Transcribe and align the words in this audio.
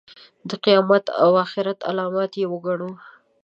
د 0.49 0.51
قیامت 0.63 1.05
او 1.23 1.29
آخرت 1.45 1.79
علامت 1.89 2.31
یې 2.39 2.45
وګڼو. 2.53 2.91